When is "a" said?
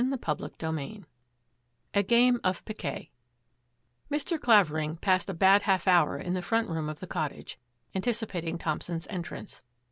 1.93-2.01, 5.29-5.33